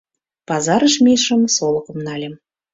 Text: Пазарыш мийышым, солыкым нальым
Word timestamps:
Пазарыш 0.47 0.95
мийышым, 1.03 1.41
солыкым 1.55 1.97
нальым 2.05 2.33